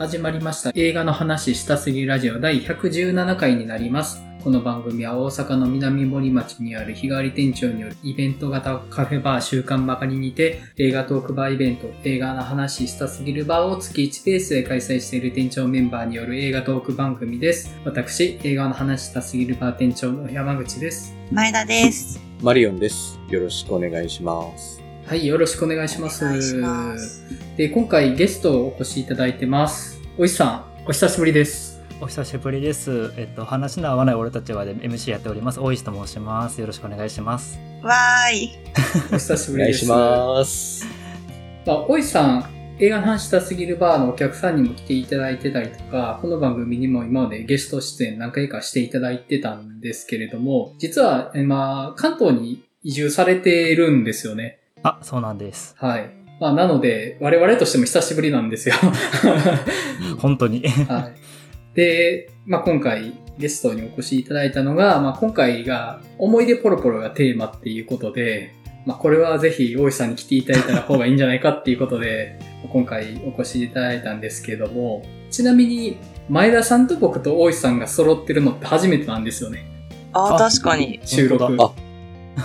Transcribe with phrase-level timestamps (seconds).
[0.00, 4.22] 始まりました映画の話したすぎるラジオ第117回になります。
[4.42, 17.78] この番組は大阪の南森町にある日替わり店長によるイベント型カフェバー週刊ばかりにて映画トークバーイベント映画の話したすぎるバーを月1ペースで開催している店長メンバーによる映画トーク番組です。
[17.84, 21.14] 私、映画の話したすぎるバー店長の山口です。
[21.30, 22.18] 前田です。
[22.40, 23.20] マリオンです。
[23.28, 24.79] よろしくお願いします。
[25.10, 26.24] はい、よろしくお願いします。
[26.24, 27.24] お願いします
[27.56, 30.00] で、今回ゲストをお越しいただいてます。
[30.16, 31.82] おいしさん、お久しぶりです。
[32.00, 33.12] お久しぶりです。
[33.16, 35.58] えっと、話の合わない俺たちはで MC やっております。
[35.58, 36.60] 大石と申します。
[36.60, 37.58] よろしくお願いします。
[37.82, 38.50] わーい。
[39.12, 39.84] お久しおぶりです。
[39.88, 40.86] 願いします。
[41.66, 42.44] まあ、おいさん、
[42.78, 54.59] 映画の話したすぎるバーのお客さんにも来ていただいてたりとか、この番組にも今までゲスト出演何回かしていただいてたんですけれども、実は、えまあ、関東に移住されてるんですよね。
[54.82, 55.74] あ、そうなんです。
[55.78, 56.10] はい。
[56.40, 58.74] まあ、なので、我々としても久しぶりなんですよ。
[60.18, 60.62] 本当に。
[60.88, 61.76] はい。
[61.76, 68.54] で、まあ、今回ゲストにお越しいただいたのが、まあ、今回が思い出ポロポロがテーマっていうことで、
[68.86, 72.38] まあ、これはぜひ大石さんに来ていただいた方がいいんじゃないかっていうことで、
[72.72, 75.98] 今回お越しいただいたんですけども、ちなみに
[76.30, 79.66] 前田さんと僕と大石さんが揃ってるのって初めてなんですよね。
[80.12, 81.00] あー、あ確かに。
[81.04, 81.56] 収録。
[81.58, 81.72] あ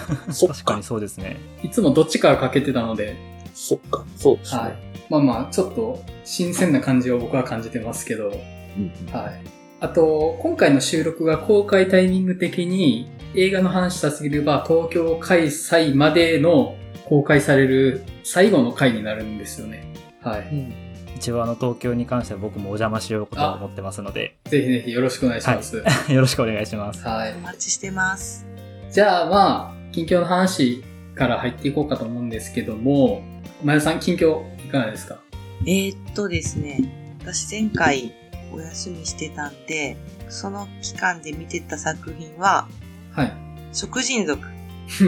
[0.31, 0.88] そっ確かにか。
[0.88, 1.38] そうですね。
[1.64, 3.16] いつもどっちかがかけてたので、
[3.53, 4.03] そっか。
[4.16, 4.61] そうですね。
[4.61, 4.75] はい。
[5.09, 9.42] まあまあ、ちょっと新鮮な感じを僕は感じてますけど、うんはい。
[9.80, 19.86] あと、今回の収録が公開タイミング的に映画の話したすぎるバー東京開催までの公開される最後の回になるんですよね。
[20.22, 20.86] はい。
[21.16, 25.78] 一応あの東京に関しては僕もお邪魔しようと思ってますので、ぜひぜひよろしくお願いします。
[25.78, 26.11] はい。
[26.14, 27.02] よろしくお願いします。
[27.06, 28.45] お待ちしてます。
[28.92, 30.83] じゃあまあ、近況の話
[31.15, 33.23] から入っていこうかと思うんですけども、
[33.64, 35.21] 前田さん近況いかがですか？
[35.65, 38.14] えー、っとですね、私前回
[38.52, 39.95] お休みしてたんで、
[40.27, 42.67] その期間で見てた作品は、
[43.14, 43.33] はい。
[43.71, 44.45] 食人族。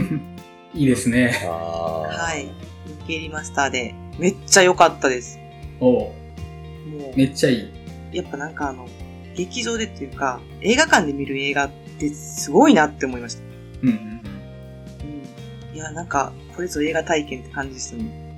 [0.73, 1.37] いいですね。
[1.43, 2.45] はい。
[2.45, 5.37] 日経リマスターで、めっちゃ良かったです。
[5.81, 7.67] おうもう、めっちゃいい。
[8.13, 8.87] やっぱなんかあの、
[9.35, 13.41] 劇場でっていうか、映画館で見る映画ってすごいなって思いました。
[13.83, 14.17] うんうん
[15.73, 18.35] いや、なんか、これぞ映画体験って感じですよね。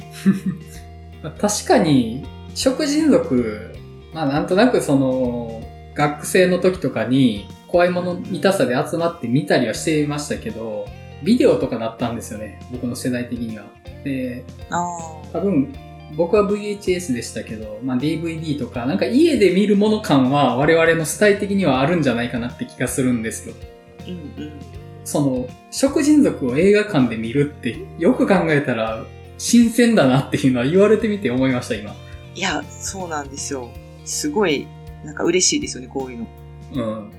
[1.24, 2.25] まあ確かに、
[2.56, 3.75] 食人族、
[4.13, 5.62] まあなんとなくその、
[5.96, 10.88] 学生の時とかに怖いもの見たさで集まって見たりはしていましたけど、
[11.24, 12.59] ビデオとかだったんですよね。
[12.72, 13.66] 僕の世代的には。
[14.03, 14.86] で、あ
[15.34, 15.74] 多分、
[16.16, 23.56] 僕は VHS でしたけど、まあ DVD とか、なんか家で見るもの感は我々のスタイル的にはあるんじゃないかなって気がするんですよ。
[24.01, 24.06] あ。
[24.07, 24.78] うんうん。
[25.09, 29.06] その、食人族を映画館で見るって、よく考えたら、
[29.40, 31.96] 新鮮だなっていうのは言われてみて思いました、今。
[32.36, 33.72] いや、そうなんですよ。
[34.06, 34.68] すごい、
[35.03, 36.28] なんか嬉しいですよね、こういうの。
[36.74, 37.12] うん。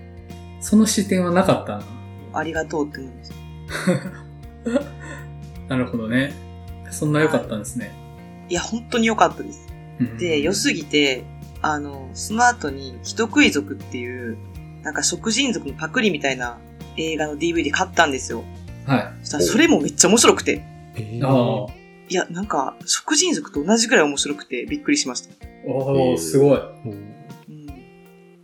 [0.60, 1.84] その視点はなかったな。
[2.32, 3.30] ありがとうって思いまし
[5.66, 5.66] た。
[5.74, 6.32] なるほどね。
[6.92, 7.90] そんな良かったんですね。
[8.48, 9.66] いや、本当に良かったです。
[9.98, 11.24] うんで、良すぎて、
[11.60, 14.38] あの、その後に、人食い族っていう、
[14.82, 16.60] なんか食人族のパクリみたいな
[17.00, 18.44] 映画の DVD 買ったんですよ。
[18.86, 20.62] はそしたらそれもめっちゃ面白くて。
[20.96, 21.22] い。
[21.22, 21.80] ああ。
[22.08, 25.34] いや、なんか、食人族と同じぐらい面白くてびっくりしました。
[25.64, 26.58] おー、すごい。
[26.58, 27.66] うん。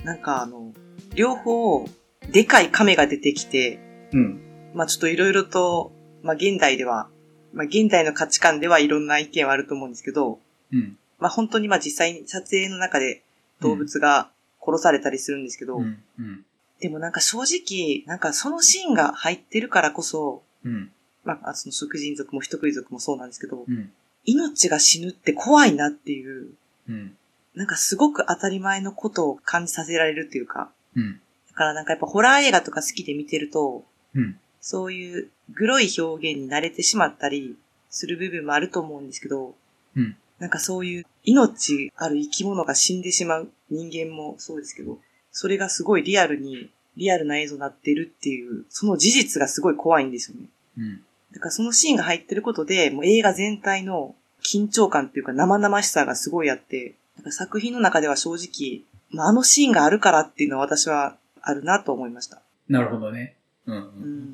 [0.04, 0.72] なんかあの、
[1.14, 1.84] 両方、
[2.30, 3.80] でかい亀が出てきて、
[4.12, 4.40] うん。
[4.74, 5.92] まあちょっといろいろと、
[6.22, 7.08] まあ現代では、
[7.52, 10.38] まあ現代の価値観ではいろんな意見はあると思うんですけど、
[10.72, 10.96] うん。
[11.18, 13.22] まあ本当にまあ実際に撮影の中で
[13.60, 14.30] 動物が
[14.64, 15.98] 殺されたりするんですけど、うん。
[16.20, 16.44] うん。
[16.80, 20.90] でもなんか正直、なんかそのシーンが入ってるからこそ、うん。
[21.24, 23.90] まあその食人族も人食い族もそうなんですけど、うん。
[24.24, 26.50] 命が死ぬって怖いなっていう、
[26.88, 27.16] うん。
[27.54, 31.20] なんかすごく当たり前のことを感じさせられるっていうか、うん。
[31.48, 33.84] だからなんかやっぱホラー映画とか好きで見てると、
[34.14, 34.38] うん。
[34.60, 37.56] そういうグロい表現に慣れてしまったり
[37.88, 39.54] する部分もあると思うんですけど、
[39.96, 40.16] うん。
[40.38, 44.98] なんかそういう命ある生き物が死んでしまう人間もそうですけど、
[45.38, 50.46] それがすごいリアルに、リアルな映像になってるっていう、その事実がすごい怖いんですよね。
[50.78, 51.02] うん。
[51.34, 56.94] だからそのシーンが入ってることで、もう映画全体の緊張感っていうか生々しさがすごいあって、
[57.28, 58.80] 作品の中では正直、
[59.10, 62.40] まあ、あのシーンがあるからっていうのは私はあるなと思いました。
[62.70, 63.36] なるほどね。
[63.66, 63.76] うん。
[63.76, 63.78] う。
[63.78, 63.84] うん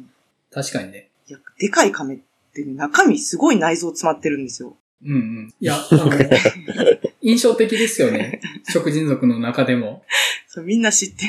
[0.02, 0.10] ん。
[0.52, 1.08] 確かにね。
[1.26, 2.18] いや、でかい亀っ
[2.54, 4.76] てね、中身すごい内臓詰まってるんですよ。
[5.04, 5.54] うんうん。
[5.58, 6.10] いや、 あの、
[7.22, 8.40] 印象的ですよね。
[8.70, 10.04] 食人族の中でも。
[10.48, 11.24] そうみんな知って、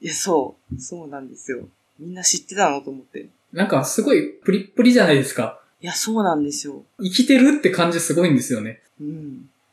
[0.00, 1.68] いや、そう、そうなんですよ。
[1.98, 3.20] みんな知ってたのと思って。
[3.20, 5.60] いなんかすごいプリップリじゃないですか。
[5.80, 6.84] や、そうなんですよ。
[7.00, 8.80] 生きてるって感じすごいんですよね。
[9.00, 9.08] うん。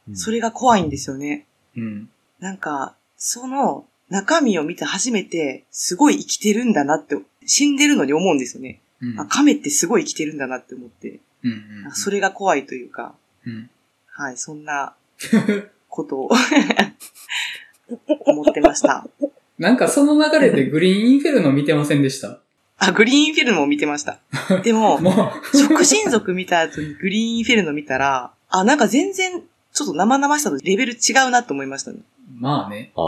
[0.07, 1.47] うんそれが怖いんですよね。
[1.75, 2.09] うん。
[2.39, 7.17] なんか、その中身を見て初めて、すごい生きてるんだなって、
[7.47, 8.81] 死んでるのに思うんですよね。
[9.01, 9.19] うん。
[9.19, 11.91] あ、亀ってすごい生きてるんだなって思って、うんうんうん。
[11.93, 13.15] それが怖いというか、
[13.47, 13.69] うん。
[14.11, 14.93] はい、そんな
[15.89, 16.29] ことを
[18.25, 19.07] 思ってました。
[19.57, 22.39] なんかその流れでグリーンインフェルノ見てませんでした？
[22.77, 24.19] あ、グリーンフィルムを見てました。
[24.63, 29.41] でも、 も食人族見た後にグリーンフィルム見たら、あ、なんか全然、
[29.73, 31.99] ちょっと生々しさとレベル違うなと思いましたね。
[31.99, 32.91] う、まあね。
[32.97, 33.05] ああ、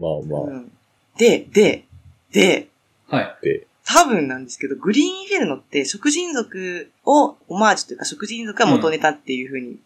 [0.00, 0.40] まあまあ。
[0.42, 0.72] うん。
[1.18, 1.84] で、で、
[2.32, 2.68] で、
[3.08, 3.36] はい。
[3.84, 9.76] 多分なんですけど、グリーンフィルノって食人族をオマージュというか食人族が元ネタっていうふうに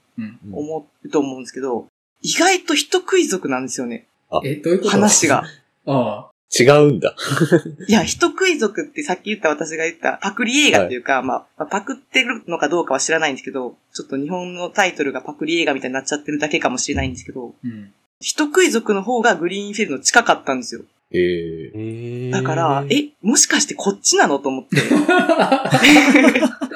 [0.53, 1.87] 思うと思うんですけど、
[2.23, 4.07] 意外と人食い族なんですよね。
[4.45, 4.91] え、どういうこと？
[4.91, 5.45] 話が。。
[5.87, 7.17] あ違うんだ。
[7.89, 17.67] いや、人食い族ってさっき言った私が言ったパクリ映画というか、まあ、まあパクってるのかどうかは知らないんですけど、ちょっと日本のタイトルがパクリ映画みたいになっちゃってるだけかもしれないんですけど、あ。
[17.67, 17.93] うん。
[18.21, 20.83] 人食い族の方がグリーンフィルの近かったんですよ。
[21.11, 21.19] え
[21.75, 24.39] ええだから、え、もしかしてこっちなの？
[24.39, 24.77] と思って。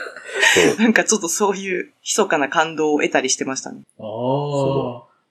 [0.79, 3.83] なんかちょっとそういう密かな感動を得たりしてましたね。
[3.99, 4.03] あ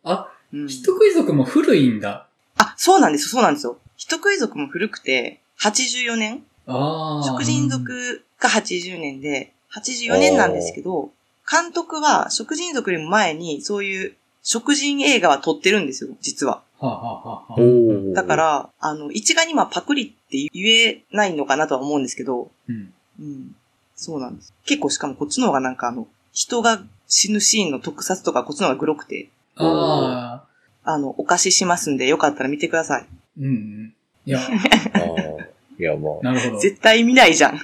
[0.03, 0.11] あ。
[0.11, 2.27] あ、うん、人食い族も古いんだ。
[2.57, 3.77] あ、そうなんですよ、そうなんですよ。
[3.97, 7.27] 人食い族も古くて、84年ああ。
[7.27, 11.11] 食人族が80年で、84年なんですけど、
[11.49, 16.61] 監督は食人族よりも前にそういう食人映画は撮ってるんですよ、実は。
[16.79, 22.93] はあ、はあはあだか、ら、あの、一概にまあパクリって言えないのかなとは思うんですけど、うん。
[23.19, 23.55] うん。
[23.95, 24.53] そうなんです。
[24.65, 30.43] 結構しかもこっちの方がなんかあの、人が死ぬシーンの特撮とかこっちの方がグロくて、あ
[30.83, 30.91] あ。
[30.91, 33.05] あの、お貸ししますんでよかったら見てください。
[33.39, 33.93] うんうん。
[34.25, 34.39] いや、
[34.93, 35.55] ああ。
[35.77, 36.57] いや、まあ、なるほど。
[36.57, 37.55] い絶対見ないじゃん。
[37.55, 37.61] や、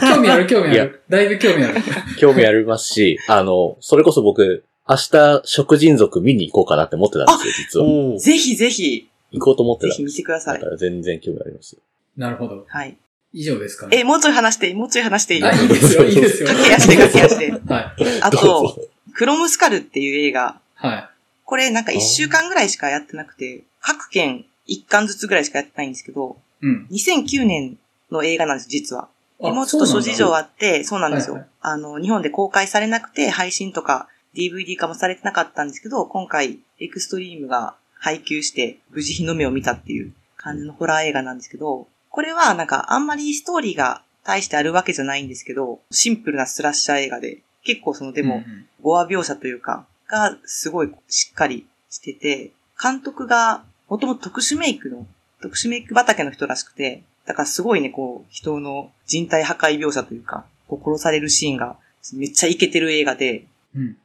[0.00, 1.02] 興味ある、興味あいやる。
[1.08, 1.80] だいぶ興味ある。
[2.18, 8.18] 興味ありますし、あの、それこそ僕、明日、食人族見に行こうかなって思ってたんですよ、実は。
[8.18, 10.14] ぜひぜひ、行こうと思ってぜひたんです。
[10.14, 10.70] 見てくださいだか。
[10.72, 11.78] ら全然興味あります。
[12.16, 12.66] なるほど。
[12.68, 12.96] はい。
[13.32, 13.98] 以上ですかね。
[13.98, 14.74] え、もうちょい話していい？
[14.74, 15.44] もうちょい話していい？
[15.44, 16.48] あ、いいですよ、いいですよ。
[16.48, 17.50] 駆け足で駆け足で。
[17.52, 18.20] はい。
[18.22, 18.76] あと、ぞ。
[19.14, 21.08] クロムスカルっていう映画、はい。
[21.44, 26.86] これなんか一週間ぐらいしかやってなくて、各県一巻ずつぐらいしかやってないんですけど、うん。
[26.90, 27.78] 2009年
[28.10, 29.08] の映画なんです、実は。
[29.40, 30.38] もうちょっと諸事情は。
[30.38, 31.34] あって、そうなんですよ。
[31.34, 48.44] はいはいあの、日本で公開されなくて、配信とか DVD 化もされてなかったんですけど、今回、エクストリームが配給して、無事日の目を見たっていう感じのホラー映画なんですけど、これはなんかあんまりストーリーが大してあるわけじゃないんですけど、シンプルなスラッシャー映画で、結構そのでも、
[48.82, 55.06] ゴア描写というか、がすごいしっかりしてて、監督がもともと特殊メイクの、
[55.40, 61.78] 特殊メイク畑の人らしくて、だからすごいね、こう、人の人体破壊描写というか、こう殺されるシーンが
[62.12, 63.96] めっちゃイケてる映画で、うん。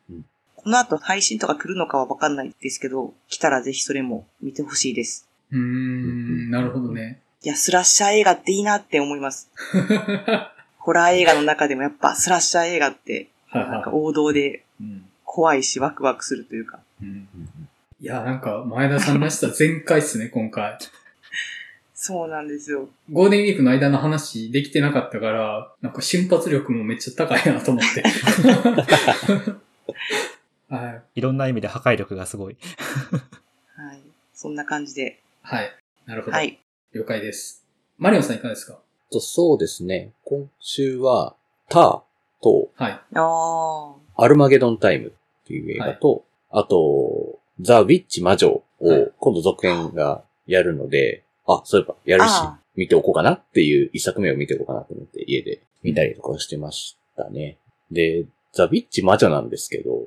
[0.56, 5.28] この後配信とか来るのかはわかんないですけど、来たらぜひそれも見てほしいです。
[5.52, 7.20] うーん、なるほどね。
[7.44, 9.50] いや、スラッシャー映画っていいなって思います。
[10.80, 16.80] ホラー映画の中でもやっぱスラッシャー映画って、なんか王道でうん怖いしワクワクするというか。
[17.02, 17.28] うん
[18.00, 20.78] いや、なんか、前田さんらしさ全開っすね、今回。
[21.96, 22.90] そうなんですよ。
[23.12, 28.04] ゴールデンウィークの間の話できてなかったから、なんか瞬発力もめっちゃ高いなと思って。
[30.70, 31.02] はい。
[31.16, 32.58] いろんな意味で破壊力がすごい。
[33.76, 34.02] はい。
[34.36, 35.20] そんな感じで。
[35.42, 35.76] はい。
[36.06, 36.38] なるほど。
[36.38, 36.60] はい。
[36.94, 37.66] 了解です。
[37.98, 38.80] マリオンさんいかがですか？
[39.12, 40.12] とそうですね。
[40.24, 41.36] 今週は、
[41.70, 42.02] ター
[42.42, 42.92] と、はい。
[42.92, 44.24] ああ。
[44.24, 45.12] アルマゲドンタイムっ
[45.46, 57.58] ていう映画と、あと、ザ・ウィッチ魔女はいを今度続編がやるので、あ、そういえばやるしあ、見ておこうかなっていう一作目を見ておこうかなと思って家で見たりとかしてましたね。
[57.92, 60.04] で、ザ・ウィッチ魔女なんですけど、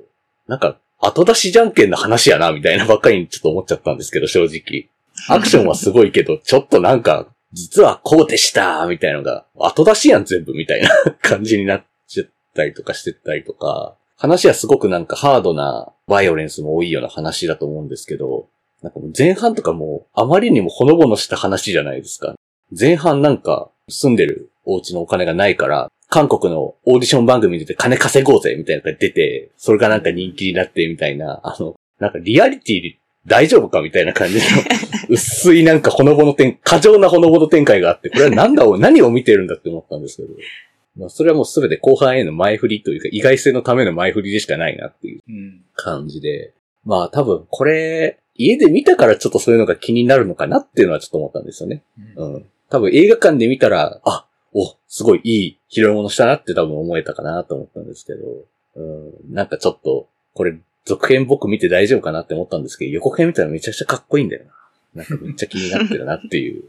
[0.47, 4.89] なんか後出しじゃんけんの話やなみたいなばっかりにちょっと思っちゃったんですけど、正直。
[5.29, 10.89] アクションはすごいけど、ちょっとなんか、実はこうでしたみたいなのが、後出しやん全部みたいな
[11.21, 18.47] 感じになっちゃったりとかしてたりとか、話はすごくなんかハードなバイオレンスも多いような話だと思うんですけど、
[18.81, 22.35] なんかもう前半とかもあまりにもほのぼのした話じゃないですか。
[22.77, 34.41] 前半なんか住んでるお家のお金がないから、韓国のオーディション番組出て金稼ごうぜみたいなのが出て、それがなんか人気になってみたいな、あの、なんかリアリティ大丈夫かみたいな感じの
[35.11, 40.29] 薄いなんかほのぼの展、過剰なほのぼの展開があって、これは何だを、 何を見てるんだって思ったんですけど、
[40.95, 45.61] まあそれはもうすべて後半への前振りというか意外性のための前振りでしかないなっていううん。
[45.75, 46.53] 感じで。
[46.85, 51.83] まあ多分これ、家で見たからちょっとそういうのが気になるのかなっていうのはちょっと思ったんですよね。
[52.15, 52.45] うんうん。
[52.69, 58.81] 多分映画館で見たら、あ、お、すごいいい拾い物したなって多分思えたかなと思ったんですけど、う
[59.29, 64.51] ん、なんかちょっと、これ続編僕見て大丈夫かなって思ったんですけど、予告編見たらめちゃくちゃかっこいいんだよな。
[64.93, 66.63] なんかめっちゃ気になってるなっていう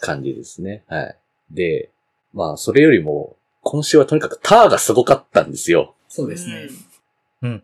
[0.00, 0.82] 感じですね。
[0.88, 1.16] はい。
[1.50, 1.90] で、
[2.32, 5.94] まあ、それよりも、今週はとにかくターがすごかったんですよ。
[6.08, 6.68] そうですね。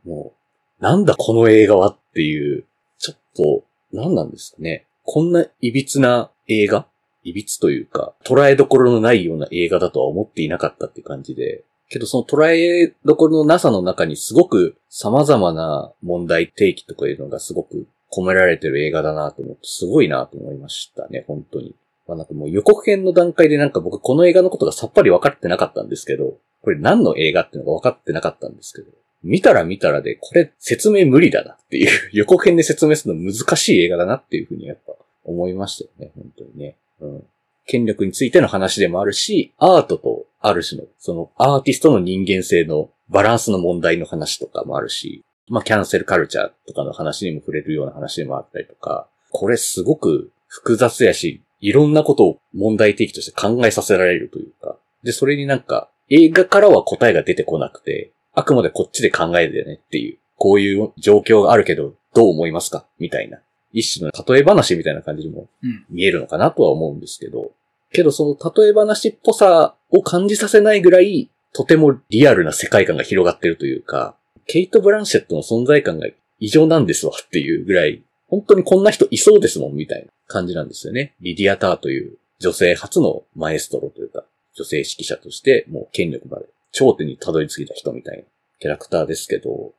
[0.04, 0.32] も
[0.80, 2.64] う、なんだこの映画はっていう、
[2.98, 4.86] ちょっと、何なんですかね。
[5.04, 6.86] こんな歪な映画？
[7.24, 21.74] 歪というか、捉えどころのないような映画だとは思っていなかったっていう感じで、けどその捉えどころのなさの中にすごく様々な問題提起とかいうのがすごく込められてる映画だなと思って、すごいなと思いましたね、本当に。
[22.06, 28.90] まあなんかもう予告編の段階でなんか僕この映画のことがさっぱり分かってなかったんですけど、これ何の映画っていうのが分かってなかったんですけど、
[29.22, 34.94] 見たら見たらでこれ説明無理だなっていう、 予告編で説明するの難しい映画だなっていうふうにやっぱ
[35.24, 36.76] 思いましたよね、本当にね。
[37.00, 37.24] うん。
[37.66, 62.86] 権力についての話でもあるし、アートとある種の、そのアーティストの人間性のバランスの問題の話とかもあるし、まあキャンセルカルチャーとかの話にも触れるような話でもあったりとか、これすごく複雑やし、いろんなことを問題提起として考えさせられるというか、で、それになんか映画からは答えが出てこなくて、あくまでこっちで考えてねっていう、こういう状況があるけど、どう思いますか？
[62.98, 63.38] みたいな。
[63.72, 65.84] 一種の例え話みたいな感じにもうん。
[65.90, 67.52] 見えるのかなとは思うんですけど、
[67.92, 76.06] けどその例え話っぽさを感じさせないぐらい、とてもリアルな世界観が広がってるというか、ケイト・ブランシェットの存在感が
[76.38, 81.14] 異常なんですわっていうぐらい、本当にこんな人いそうですもんみたいな感じなんですよね。
[81.20, 84.24] リディア・ターという女性初のマエストロというか、
[84.54, 88.24] 女性指揮者としてもう権力まで頂点にたどり着いた人みたいな
[88.60, 89.72] キャラクターですけど、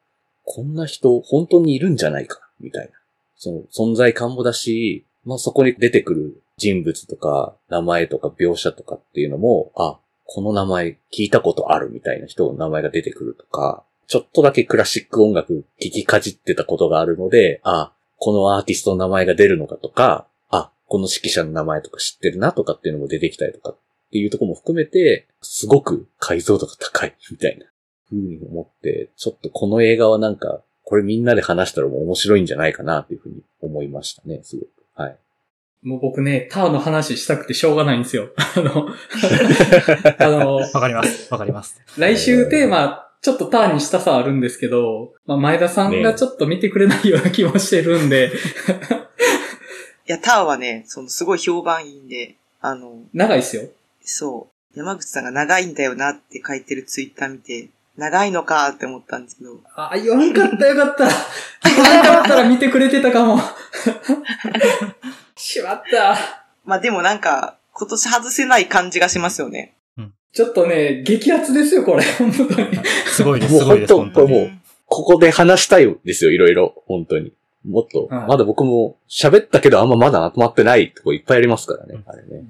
[0.43, 2.91] こんな人本当にいるんじゃないかみたいな。
[3.35, 23.77] その存在感もだし、まあそこに出てくる人物とか名前とか描写とかっていうのも、あ、この名前聞いたことあるみたいな人の名前が出てくるとか、ちょっとだけクラシック音楽聞きかじってたことがあるので、あ、このアーティストの名前が出るのかとか、あ、この指揮者の名前とか知ってるなとかっていうのも出てきたりとかっ
[24.11, 27.65] ていうところも含めて、すごく解像度が高いみたいな
[28.09, 34.69] 風に思って、ちょっとこの映画はなんか、これみんなで話したらもう面白いんじゃないかなっていうふうに思いましたね、すごく。
[34.95, 35.17] はい。
[35.83, 38.29] もう僕ね、ターの話したくてしょうがないんですよ。
[38.37, 38.87] あの、
[40.17, 41.31] あの、わかります。
[41.31, 41.81] わかります。
[41.97, 48.31] 来週テーマ、ちょっとターンにしたさあるんですけど、まあ、前田さんがちょっと見てくれないような気もしてるんで、
[50.07, 53.63] いや、ターはね、そのすごい評判いいんで、あの、長いっすよ。
[54.01, 61.09] そう、山口さんが長いんだよなって書いてるツイッター見て、長いのかって思ったんですけど、あ、言わんかったよかった。
[61.67, 63.39] 言わんかったら見てくれてたかも。
[65.35, 66.15] しまった。
[66.63, 69.73] まあでもなんか、今年外せない感じがしますよね。
[70.33, 72.03] ちょっとね、激アツですよ、これ。
[72.17, 72.47] 本当に。
[73.07, 73.53] すごいです。
[73.53, 74.27] もうすごいです、本当に。
[74.27, 74.51] 本当もう
[74.85, 76.83] ここで話したいですよ、いろいろ。
[76.87, 77.33] 本当に。
[77.65, 82.43] もっと、はいまだ僕も喋ったけどあんままだまとまってないとこいっぱいありますからね、あれね。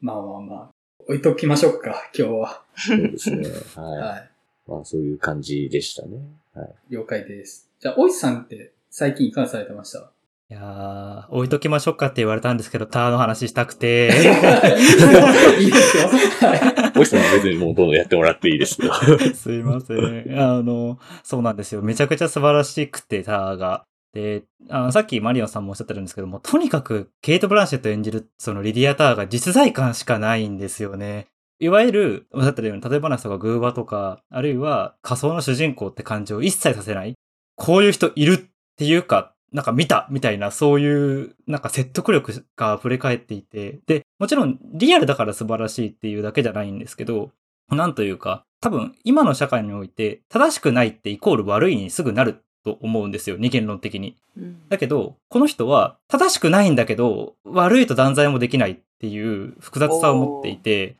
[0.00, 0.68] まあまあまあ。
[1.06, 2.62] 置いときましょうか、今日は。
[2.76, 3.48] そうですね。
[3.74, 3.98] はい。
[3.98, 4.30] はい。
[4.68, 6.18] まあそういう感じでしたね。
[6.54, 6.68] はい。
[6.90, 7.68] 了解です。
[7.80, 10.10] じゃあ、おいさんって最近いかがされてました？
[10.50, 14.08] いやー、置いときましょうかって言われたんですけど、ターの話したくて。
[14.08, 15.58] いいですよ。
[15.58, 16.08] いいですよ。
[16.48, 16.98] はい。
[16.98, 18.92] おいさん別にもうどんどんやってもらっていいですよ。
[19.34, 20.38] すいません。
[20.38, 21.80] あの、そうなんですよ。
[21.80, 23.84] めちゃくちゃ素晴らしくて、ターが。
[24.12, 31.26] で、あのさっきマリオンさんもおっしゃってるんですけども、とにかくケイト・ブランシェット演じるそのリディア・ターが実在感しかないんですよね。
[31.58, 37.14] いわゆる、おっしゃってるように、例え話とか偶話とか、あるいは仮想の主人公って感情を一切させない。
[37.56, 38.38] こういう人いるっ
[38.76, 47.30] ていうか、なんか見たみたいな、そういう、なんか説得力が溢れ返っていて、で、もちろんリアルだから素晴らしいっていうだけじゃないんですけど、
[47.70, 54.16] なんというか、多分今の社会において正しくないってイコール悪いにすぐなると思うんですよ、二元論的に。
[54.36, 54.68] うん。
[54.68, 60.96] だけど、この人は正しくないんだけど、悪いと断罪もできないっていう複雑さを持っていて。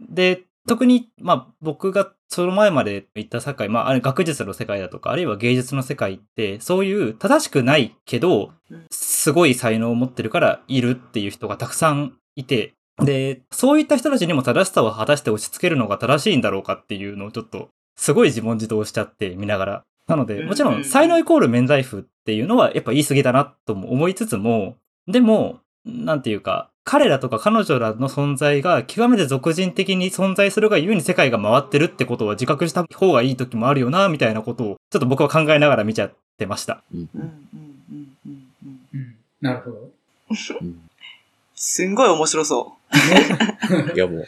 [0.00, 19.82] で、特に、まあ僕がその前まで言った世界、まああれ学術の世界だとか、あるいは芸術の世界って、そういう正しくないけどうん、すごい才能を持ってるからいるっていう人がたくさんいて、で、そういった人たちにも正しさを果たして押し付けるのが正しいんだろうかっていうのをちょっと、すごい自問自答しちゃって見ながら。
[20.06, 24.76] なので、もちろん才能イコール免罪符っていうのはやっぱ言い過ぎだなとも思いつつも、
[25.08, 36.84] でも、なんていうか、彼らとか彼女らの存在が極めて俗人的に存在するがゆえに世界が回ってるってことは自覚した方がいい時もあるよな、みたいなことをちょっと僕は考えながら見ちゃってました。
[36.94, 37.20] うんうん
[37.52, 38.46] うんうん
[38.94, 39.16] うん。
[39.40, 39.90] なるほど。
[40.60, 40.80] うん
[41.58, 42.76] すんごい面白そ
[43.94, 44.26] いやもう、もう、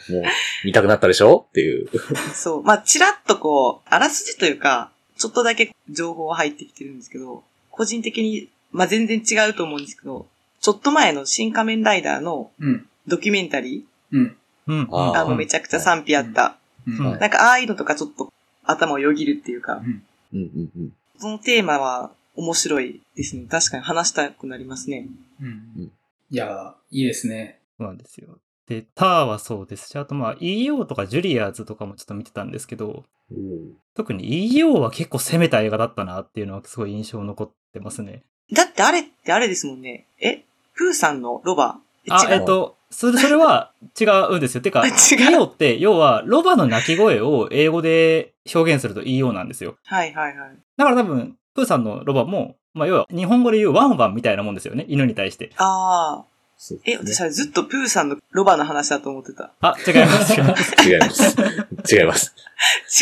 [0.65, 1.45] 見たくなったでしょ？
[1.47, 1.85] っていう。
[1.85, 1.89] う。
[2.33, 2.63] そう。
[2.63, 10.25] まあ、ちらっとこう、あらすじというか、ちょっとだけ情報は入ってきてるんですけど、個人的に、まあ、全然違うと思うんですけど、
[10.59, 12.85] ちょっと前の新仮面ライダーのうん。
[13.07, 14.37] ドキュメンタリうん。
[14.67, 14.87] うん。
[14.91, 16.57] あー、あの、めちゃくちゃ賛否あった。
[16.87, 17.05] うん。
[17.05, 18.31] はいなんか、ああいうのとかちょっと
[18.63, 20.93] 頭をよぎるっていうか、うんうんうんうん。
[21.17, 23.45] そのテーマは面白いですね。
[23.49, 25.07] 確かに話したくなりますね。
[25.41, 25.91] うん。
[26.29, 27.59] いやー、いいですね。
[27.77, 28.37] そうなんですよ。
[28.67, 33.03] で、ターはそうですし、あとまあ EO とかジュリアーズとかもちょっと見てたんですけど、
[33.95, 38.21] 特に EO は結構攻めた映画だったなっていうのはすごい印象残ってますね。
[38.53, 40.05] だってあれってあれですもんね。
[40.21, 40.43] え？
[40.79, 44.61] プーさんのロバえあ、違うえっと、それ、それは違うんですよ。
[44.61, 49.75] てか、 違う EO って要はロバの鳴き声を英語で表現すると EO なんですよ。
[49.83, 50.49] はいはいはい。
[50.77, 54.85] だから多分、プーさんのロバも、まあ要は日本語で言うワンワンみたいなもんですよね。
[54.87, 55.51] 犬に対して。
[55.57, 56.25] ああ。
[56.85, 59.51] え、私はずっとプーさんのロバの話だと思ってた。
[59.59, 60.33] あ、違います。
[60.39, 60.85] 違います。
[60.87, 61.95] 違います。
[61.95, 62.35] 違います。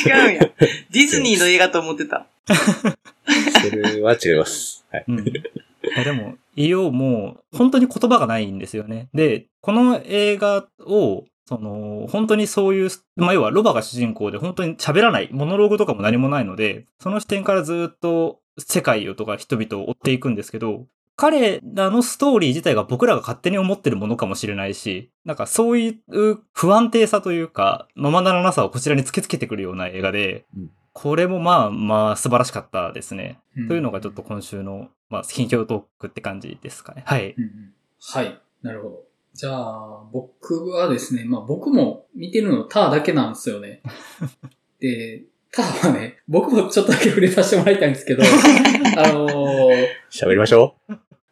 [0.07, 0.39] 違うんや。
[0.39, 2.25] ディズニーの映画と思ってた。
[3.27, 4.85] それは違います。
[4.91, 5.05] はい。
[5.07, 5.23] うん。
[5.23, 9.09] でも、EO も本当に言葉がないんですよね。
[9.13, 33.39] で、この映画を、その、本当にそういう、まあ、要はロバが主人公で本当に喋らない、モノローグとかも何もないので、その視点からずっと世界をとか人々を追っていくんですけど、彼らのストーリー自体が僕らが勝手に思ってるものかもしれないし、なんかそういう不安定さというか、ままならなさをこちらに突きつけてくるような映画で、うんこれもまあまあ素晴らしかったですね。
[33.55, 37.03] うんというのがちょっと今週の、まあ、近況トークって感じですかね。
[37.05, 37.35] はい。
[37.37, 38.41] うんうんはい。
[38.63, 39.03] なるほど。
[39.31, 43.83] じゃあ、僕はですね、まあ僕も見てるのターだけなんですよね。
[44.81, 48.23] で、ターはね、僕もちょっとだけ触れさせてもらいたいんですけど、
[48.97, 50.77] あのー喋りましょ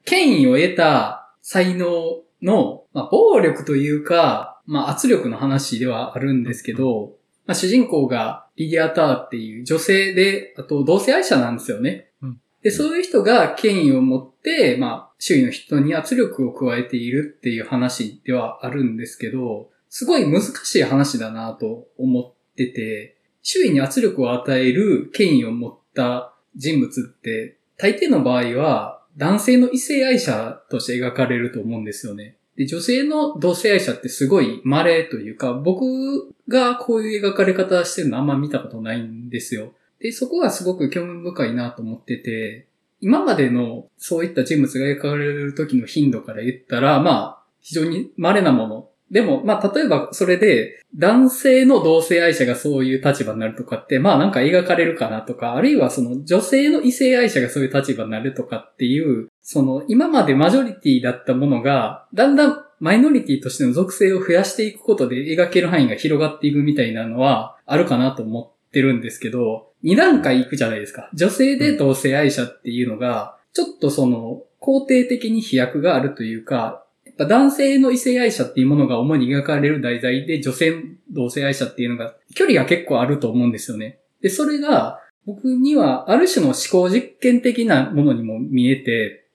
[0.03, 7.15] 権威を得た才能の、まあ、暴力というか、まあ、圧力の話ではあるんですけど、
[7.47, 12.09] まあ、主人公がリディア・ターっていう女性で、あと同性愛者なんですよね。
[12.21, 32.35] うんで、そういう人が権威を持って、まあ、周囲の人に圧力を加えているっていう話ではあるんですけど、すごい難しい話だなと思ってて、周囲に圧力を与える権威を持った人物って、大抵の場合は男性の異性愛者として描かれると思うんですよね。
[32.57, 39.73] で、女性の同性愛者ってすごい稀というか、僕がこういう描かれ方してるのあんま見たことないんですよ。
[39.99, 42.67] で、そこがすごく興味深いなと思ってて、
[43.01, 48.89] 今までのそういった人物が描かれる時の頻度から言ったら、まあ、非常に稀なもの。
[49.11, 71.09] でも、まあ、例えばそれで、男性の同性愛者がそういう立場になるとかって、まあなんか描かれるかなとか、あるいはその女性の異性愛者がそういう立場になるとかっていう、その今までマジョリティだったものが、だんだんマイノリティとしての属性を増やしていくことで描ける範囲が広がっていくみたいなのはあるかなと思ってるんですけど、二段階いくじゃないですか。
[71.13, 76.84] 女性で同性愛者っていうのが、ちょっとその肯定的に飛躍があるというか、
[77.17, 80.73] 男性の異性愛者っていうものが主に描かれる題材で女性
[81.11, 83.99] 同性愛者っていうのが距離が結構あると思うんですよね。
[84.21, 89.25] で、それが僕にはある種の思考実験的なものにも見えて、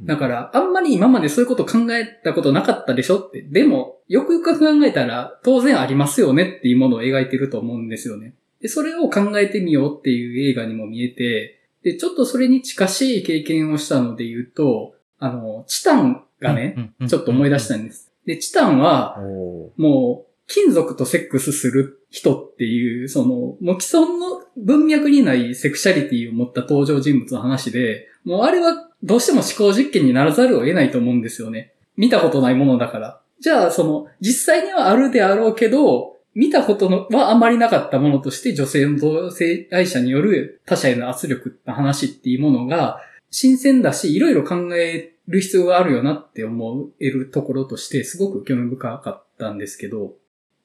[0.00, 3.42] だから、あんまり今までそういうこと考えたことなかったでしょって。
[3.42, 8.34] でも、よくよく考えたら、当然ありますよねっていうものを描いてると思うんですよね。
[8.60, 18.12] で、それを考えてみようっていう映画にも見えて、で、ちょっとそれに近しい経験をしたので言うと、あの、チタンがね、ちょっと思い出したんです。
[18.26, 31.72] で、チタンは、おもう、金属とセックスする人っていう、その、もう既存の文脈にないセクシャリティを持った登場人物の話で、もうあれはどうしても思考実験にならざるを得ないと思うんですよね。
[31.96, 33.20] 見たことないものだから。
[33.40, 43.00] じゃあ、その、実際にはあるであろうけど、見たことのはあまりなかったものとして女性の同性愛者による他者への圧力の話っていうものが
[43.30, 50.14] 新鮮だし、いろいろ考える必要があるよなって思えるところとしてすごく興味深かったんですけど、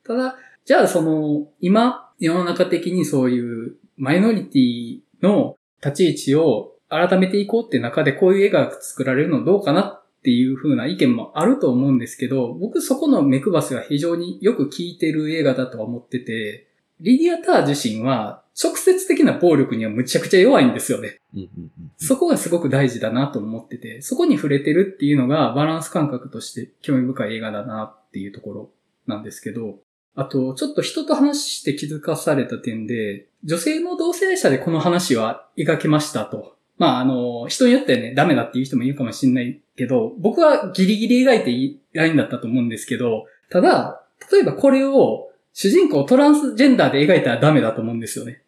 [0.06, 16.67] ただ、じゃあその、今、世の中的にそういうマイノリティの立ち位置を改めていこうって中でこういう絵が作られるのどうかなっていう風な意見もあると思うんですけど、僕そこの目配せが非常によく効いてる映画だとは思ってて、
[17.00, 21.20] リディア・ター自身は直接的な暴力にはむちゃくちゃ弱いんですよね。
[21.36, 28.70] うんうんうんそこがすごく大事だなと思ってて、そこに触れてるっていうのがバランス感覚として興味深い映画だなっていうところ
[29.08, 29.80] なんですけど、
[30.15, 36.56] あと、ちょっと人と話して気づかされた点で、女性の同性愛者でこの話は描けましたと。
[36.78, 48.41] まあ、あの、人によってはね、ダメだっていう人もいるかもしれないけど、僕はギリギリ描いていいラインだったと思うんですけど、ただ、例えばこれを主人公トランスジェンダーで描いたらダメだと思うんですよね。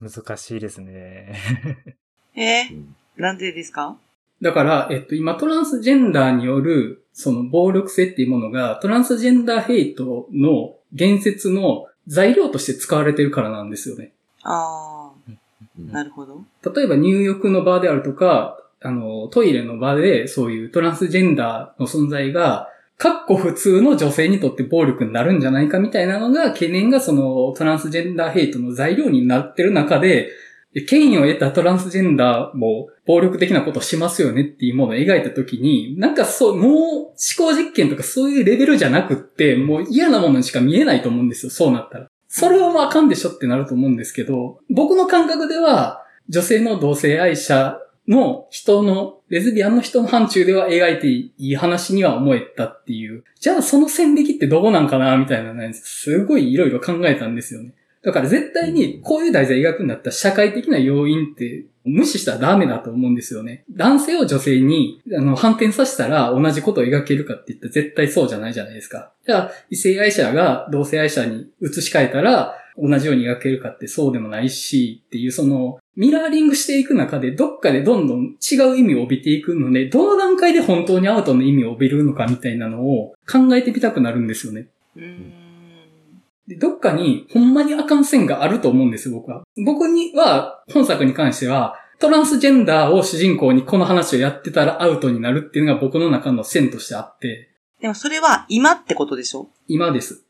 [0.00, 0.10] うん。
[0.10, 1.34] 難しいですね。
[2.34, 2.68] え？
[2.70, 3.96] ーうんなんでですか？
[4.42, 14.12] だから、えっと、今トランスジェンダーによる、その暴力性っていうものが、トランスジェンダーヘイトの言説の材料として使われてるからなんですよね。
[14.42, 15.38] あうん
[15.90, 16.44] あ、なるほど。
[16.74, 30.30] 例えば入浴の場であるとか、あの、トイレの場でそういうトランスジェンダーの存在が、かっこ普通の女性にとって暴力になるんじゃないかみたいなのが、懸念がそのトランスジェンダーヘイトの材料になってる中で、
[30.88, 42.06] 権威を得たトランスジェンダーも暴力的なことをしますよねっていうものを描いたときに、なんかそう、もう思考実験とかそういうレベルじゃなくって、もう嫌なものにしか見えないと思うんですよ、そうなったら。
[42.28, 47.78] それはまああかんでしょってなると思うんですけど、僕の感覚では、女性の同性愛者
[48.08, 53.24] の人の、レズビアンの人の範疇では描いていい話には思えたっていう。
[53.40, 57.72] じゃあその線引きってどこなんかなみたいなね、すごいいろいろ考えたんですよね。
[58.02, 63.64] だから絶対にこういう題材描くんだったら社会的な要因って無視したらダメだと思うんですよね。
[63.68, 69.10] 男性を女性にあの反転させたら同じことを描けるかって言ったら絶対そうじゃないじゃないですか。
[69.26, 84.68] じゃあ異性愛者が同性愛者に移し替えたら同じように描けるかってそうでもないしっていうそのミラーリングしていく中でどっかでどんどん違う意味を帯びていくので、どの段階で本当にアウトの意味を帯びるのかみたいなのを考えてみたくなるんですよね。
[84.94, 85.32] うーん。
[86.46, 89.42] で、どっかにほんまにあかん線があると思うんですよ、僕は。
[89.64, 97.48] 僕には、本作に関しては、トランスジェンダーを主人公にこの話をやってたらアウトになるっていうのが僕の中の線としてあって、
[97.80, 99.48] でもそれは今ってことでしょ？
[99.66, 100.22] 今です。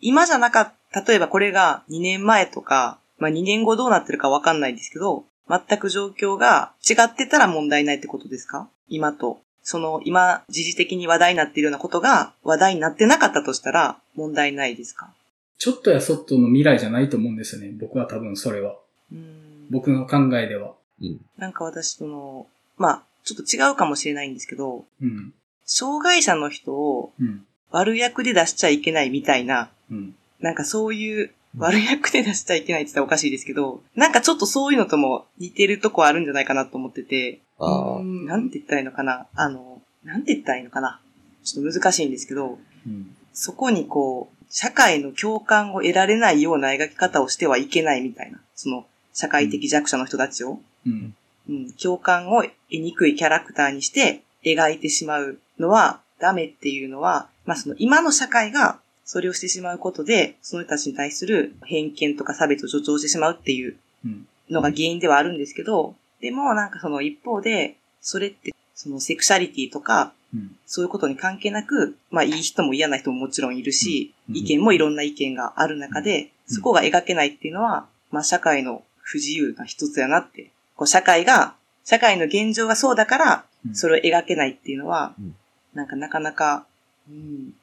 [0.00, 8.68] 今じゃなかった、例えばこれが2年前とか、まあ2年後どうなってるかわかんないですけど、全く状況が違ってたら問題ないってことですか？
[8.88, 9.40] 今と。
[9.62, 15.10] その今、時事的に話題になっているようなことが話題になってなかったとしたら問題ないですか？
[15.58, 17.72] ちょっとやそっとの未来じゃないと思うんですよね。
[17.78, 18.76] 僕は多分それは。
[19.12, 19.66] うーん。
[19.70, 20.72] 僕の考えでは。
[21.02, 21.20] うん。
[21.36, 22.46] なんか私その、
[22.78, 25.34] まあ、ちょっと違うかもしれないんですけど、うん。
[25.66, 27.44] 障害者の人をうん。
[27.70, 30.14] 悪役で出しちゃいけないみたいな、うん。
[30.40, 39.26] なんかそういう悪役で出しちゃいけないって言ったらおかしいですけど、なんかちょっとそういうのとも似てるとこあるんじゃないかなと思ってて、あなんて言ったらいいのかな。
[39.34, 41.00] あの、なんて言ったらいいのかな。
[41.42, 43.16] ちょっと難しいんですけど、うん。
[43.32, 51.14] そこにこう、社会の共感を得られないような描き方をしてはいけないみたいな、その、社会的弱者の人たちを、うん。
[51.48, 64.26] うん、共感を得にくいキャラクターにして描いてしまうのはダメっていうのは、まあその今の社会がそれをしてしまうことで、その人たちに対する偏見とか差別を助長してしまうっていううん。
[64.50, 70.54] のが原因ではあるんですけど、でもなんかその一方で、それってそのセクシャリティとか、うん。
[70.66, 80.50] そういうことに関係なく、まあいい人も嫌な人ももちろんいるし、うん意見もいろんな意見がある中で、うんそこが描けないっていうのは、まあ社会の不自由な一つやなって。
[80.76, 85.34] こう社会が、社会の現状がそうだからう、んそれを描けないっていうのは、うん
[85.72, 86.66] なんかなかなか、
[87.08, 87.54] うん、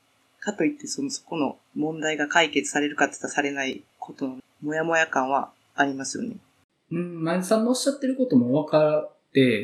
[0.45, 6.37] かといってその、そこの問題が解決されるかって言ったらされないことの、もやもや感はありますよね。
[6.91, 9.09] うん、前田さんのおっしゃってることもわか、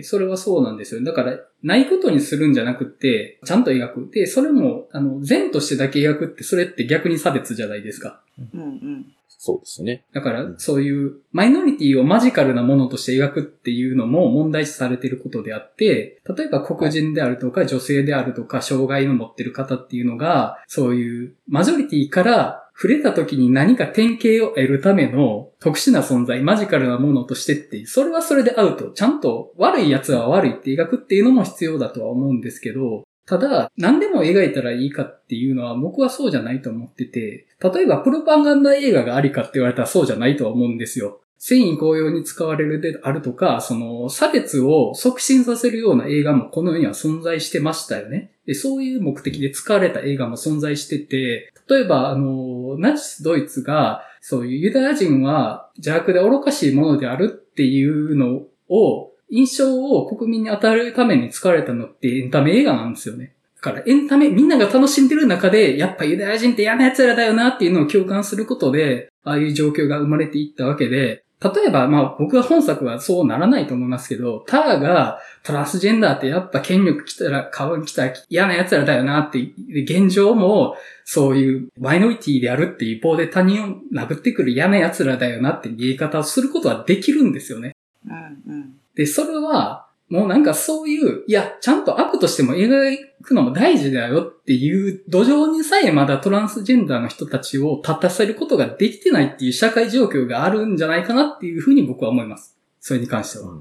[0.04, 1.04] それはそうなんですよ。
[1.04, 4.10] だから、ないことにするんじゃなくて、ちゃんと描く。
[4.12, 8.22] で、それも、あの、善としてだけ描くって、それって逆に差別じゃないですか。
[8.54, 9.06] うんうん。
[9.44, 10.04] そうですね。
[10.14, 28.92] だから、そういう、マイノリティをマジカルなものとして描くっていうのも問題視されていることであって、例えば黒人であるとか、女性であるとか、障害を持ってる方っていうのが、そういう、マジョリティから触れた時に何か典型を得るための特殊な存在、マジカルなものとしてって、それはそれでアウト。
[28.92, 41.22] ちゃんと悪い奴は悪いって描くっていうのも必要だとは思うんですけど、ただ、何でも描いたらいいかっていうのは僕はそうじゃないと思ってて、例えばプロパンガンダ映画がありかって言われたらそうじゃないとは思うんですよ。
[41.44, 48.32] 繊維紅葉に使われるであるとか、その差別を促進させるような映画もこの世には存在してましたよね。
[48.46, 63.34] で、そういう目的で使われた映画も存在してて、例えばあの、ナチスドイツが、そういうユダヤ人は邪悪で愚かしいものであるっていうのを、印象を国民に与えるために使われたのってエンタメ映画なんですよね。
[63.56, 87.76] だからエンタメ、みんなが楽しんでる中で、やっぱユダヤ人って嫌な奴らだよなっていうのを共感することで、ああいう状況が生まれていったわけで、例えば、まあ僕は本作はそうならないと思いますけど、ターがトランスジェンダーってやっぱ権力来たら、顔に来たら嫌な奴らだよなって、で現状もそういうマイノリティであるっていう一方で他人を殴ってくる嫌な奴らだよなって言い方をすることはできるんですよね。
[88.06, 88.76] うんうん。
[88.94, 89.81] で、それは、
[90.12, 102.58] もうなんかそういう、いや、ちゃんと悪としても描くのも大事だよっていう土壌にさえまだトランスジェンダーの人たちを立たせることができてないっていう社会状況があるんじゃないかなっていうふうに僕は思います。
[102.82, 103.54] それに関しては。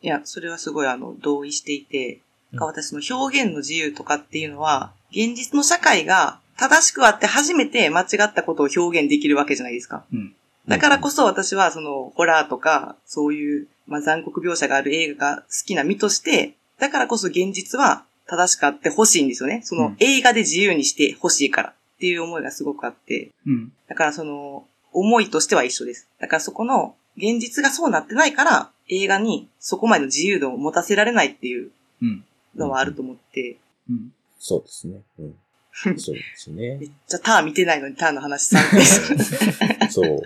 [0.00, 2.20] いや、それはすごいあの、同意していて、
[2.52, 10.04] うん私の表現の自由とかっていうのは、現実の社会が正しくあって初めて間違ったことを表現できるわけじゃないですか。
[10.12, 10.36] うん
[10.68, 19.60] だからこそ私はその、ホラーとか、そういう、まあ、残酷描写がある映画が好きな身として、だからこそ現実は正しくあってほしいんですよね。
[19.64, 23.72] そうのん映画で自由にしてほしいからっていう思いがすごくあって、うん。
[23.88, 26.08] だからその、思いとしては一緒です。
[26.20, 31.70] だからそこの、現実がそうなってないから、映画にそこまでの自由度を持たせられないっていう
[32.02, 32.24] うん。
[32.56, 34.12] のはあると思って、うん。
[34.38, 35.00] そうですね。
[35.18, 35.34] うん。
[35.98, 36.86] そうですねめ。
[36.86, 39.42] っちゃターン見てないのにターンの話さんです。
[39.90, 40.20] そう。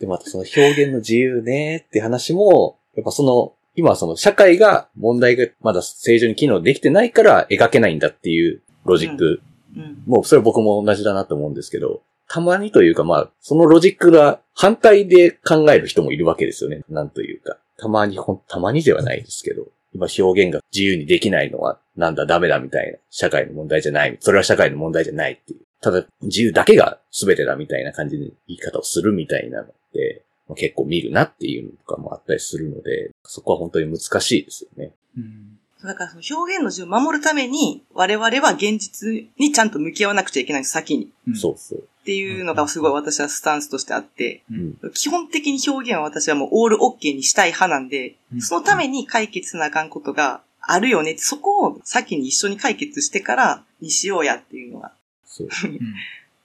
[0.00, 9.42] で、またその表現の自由ねって話も、やっぱその、今はその社会が問題がまだ正常に機能できてないから描けないんだっていうロジック。
[9.76, 10.02] うん。
[10.06, 16.80] もうそれは僕も同じだなと思うんですけど、たまにというかまあ、そのロジックが反対で考える人もいるわけですよね。
[16.88, 17.58] なんというか。
[17.78, 22.98] たまにほん、たまにではないですけど、今表現が自由にできないのはなんだダメだみたいな。
[23.10, 24.16] 社会の問題じゃない。
[24.20, 25.60] それは社会の問題じゃないっていう。
[25.80, 30.22] ただ、自由だけが全てだみたいな感じで言い方をするみたいなので、
[30.54, 34.92] 結構見るなっていうのとかもあったりするので、そこは本当に難しいですよね。
[35.16, 35.55] うん。
[35.84, 41.10] だからその表現の自由を守るために、我々は現実にちゃんと向き合わなくちゃいけないんです、先に。
[41.28, 41.78] うんそうそう。
[41.78, 44.92] っていうのがすごい私はスタンスとしてあって、うん。
[44.94, 54.92] 基本的に表現は私はもうオールオッケーにしたい派なんで、うんそのために解決せなあかんことがあるよねそこを先に一緒に解決してからにしようやっていうのが、
[55.24, 55.48] そう。
[55.64, 55.80] うん。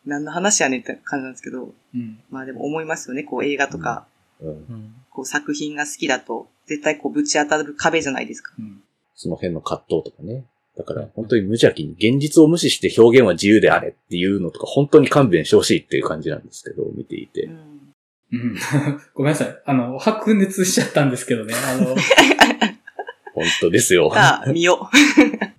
[0.06, 2.20] 何の話やねんって感じなんですけど、うん。
[2.32, 4.08] まあでも思いますよね、こう映画とか、
[4.42, 4.50] うん。
[4.50, 8.54] うんこう作品が好きだと、絶対こうぶち当たる壁じゃないですか。
[9.22, 9.28] うん。
[9.28, 10.46] その辺の葛藤とかね。
[10.78, 17.50] だから本当に無邪気に現実を無視して表現は自由であれっていうのとか本当に勘弁してほしいっていう感じなんですけど、見ていてう。
[17.52, 17.94] ん。
[18.32, 18.56] うん。
[19.14, 19.62] ごめんなさい。
[19.66, 21.54] あの、白熱しちゃったんですけどね。
[21.54, 21.96] あの、い
[23.34, 24.12] 本当ですよ。
[24.14, 24.90] さあ、見よ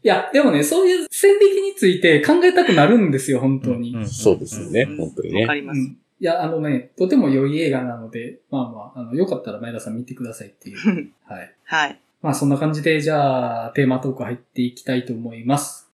[0.03, 3.97] や、でもね、そういう線引きについて考えたくなるんですよ、本当に。
[3.97, 4.97] んそうですよねう。。
[4.97, 5.43] 本当にね。
[5.43, 5.79] わかります。
[5.79, 5.99] うん。
[6.21, 11.13] いや、あのね、とても良い映画なので、まあまあ、あの、よかったら前田さん見てくださいっていう。
[11.25, 11.55] はい。
[11.65, 12.01] はい。
[12.23, 15.91] まあそんな感じで、じゃあ、テーマトーク入っていきたいと思います。